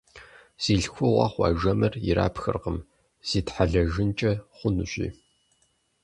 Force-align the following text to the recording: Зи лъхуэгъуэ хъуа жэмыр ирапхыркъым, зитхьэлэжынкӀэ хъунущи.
Зи 0.63 0.73
лъхуэгъуэ 0.81 1.27
хъуа 1.33 1.47
жэмыр 1.59 1.93
ирапхыркъым, 2.09 2.77
зитхьэлэжынкӀэ 3.27 4.31
хъунущи. 4.57 5.07